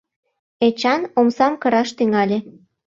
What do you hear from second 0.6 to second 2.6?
Эчан, омсам кыраш тӱҥале.